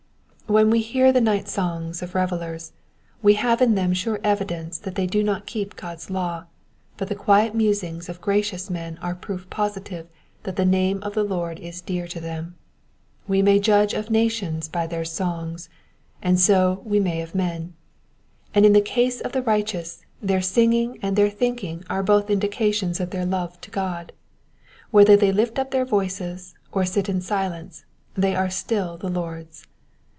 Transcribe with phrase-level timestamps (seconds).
[0.47, 2.73] When we hear the night songs of revellers
[3.23, 6.43] we have in them sure evidence that they do not keep God's law;
[6.97, 10.09] but the quiet musings of gracious men are proof positive
[10.43, 12.55] that the name of the Lord is dear to them.
[13.29, 15.69] We may judge of nations by their songs,
[16.21, 17.73] and so we may of men;
[18.53, 22.99] and in the cuse of the righteous, their singing and their thinking are both indications
[22.99, 24.11] of their love to God:
[24.89, 29.65] whether they lift up their voices, or sit in silence, they are still the Lord's.